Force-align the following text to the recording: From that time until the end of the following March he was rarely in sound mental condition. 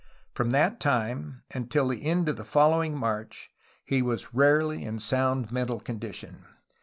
From 0.33 0.49
that 0.49 0.79
time 0.79 1.43
until 1.53 1.87
the 1.87 2.03
end 2.03 2.27
of 2.27 2.35
the 2.35 2.43
following 2.43 2.97
March 2.97 3.51
he 3.85 4.01
was 4.01 4.33
rarely 4.33 4.83
in 4.83 4.97
sound 4.97 5.51
mental 5.51 5.79
condition. 5.79 6.45